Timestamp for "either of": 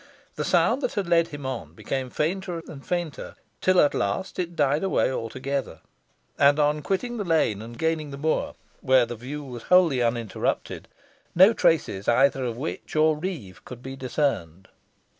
12.07-12.57